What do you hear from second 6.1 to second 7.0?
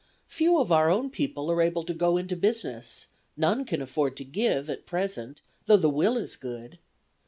is good.